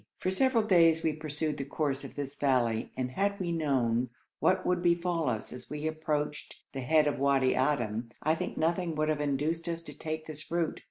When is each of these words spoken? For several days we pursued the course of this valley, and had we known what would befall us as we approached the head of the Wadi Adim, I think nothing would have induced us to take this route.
For 0.17 0.31
several 0.31 0.63
days 0.63 1.03
we 1.03 1.13
pursued 1.13 1.59
the 1.59 1.63
course 1.63 2.03
of 2.03 2.15
this 2.15 2.35
valley, 2.35 2.91
and 2.97 3.11
had 3.11 3.39
we 3.39 3.51
known 3.51 4.09
what 4.39 4.65
would 4.65 4.81
befall 4.81 5.29
us 5.29 5.53
as 5.53 5.69
we 5.69 5.85
approached 5.85 6.55
the 6.73 6.81
head 6.81 7.05
of 7.05 7.17
the 7.17 7.21
Wadi 7.21 7.53
Adim, 7.53 8.09
I 8.23 8.33
think 8.33 8.57
nothing 8.57 8.95
would 8.95 9.09
have 9.09 9.21
induced 9.21 9.69
us 9.69 9.83
to 9.83 9.95
take 9.95 10.25
this 10.25 10.49
route. 10.49 10.79